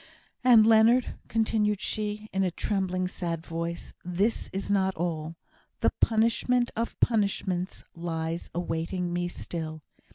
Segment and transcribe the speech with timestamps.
[0.43, 5.35] "And, Leonard," continued she, in a trembling, sad voice, "this is not all.
[5.81, 9.83] The punishment of punishments lies awaiting me still.